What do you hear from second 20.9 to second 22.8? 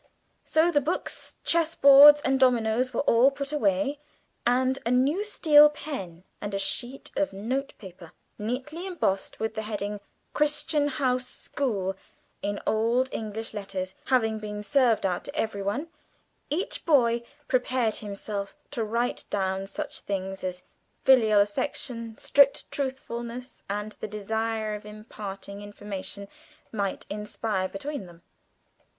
filial affection, strict